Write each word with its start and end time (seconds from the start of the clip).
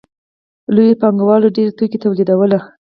لویو 0.73 0.99
پانګوالو 1.01 1.53
ډېر 1.57 1.69
توکي 1.77 1.97
تولیدول 2.03 2.51